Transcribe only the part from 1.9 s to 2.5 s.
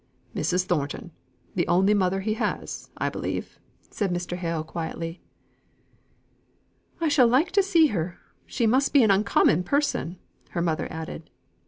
mother he